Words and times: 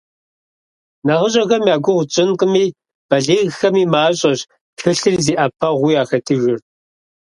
НэхъыщӀэхэм 1.05 1.63
я 1.73 1.77
гугъу 1.83 2.05
тщӀынкъыми, 2.09 2.63
балигъхэми 3.09 3.83
мащӀэщ 3.93 4.39
тхылъыр 4.75 5.15
зи 5.25 5.33
Ӏэпэгъуу 5.37 5.93
яхэтыжыр. 6.01 6.59